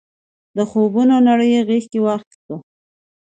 [0.55, 2.55] د خوبونو نړۍ غېږ کې واخیستو.